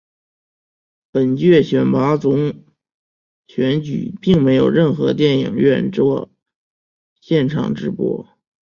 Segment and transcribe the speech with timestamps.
[1.11, 2.65] 本届选拔总
[3.45, 6.31] 选举并没有任何电影院作
[7.19, 8.27] 现场直播。